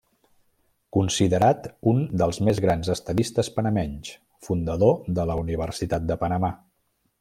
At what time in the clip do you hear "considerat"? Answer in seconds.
0.97-1.67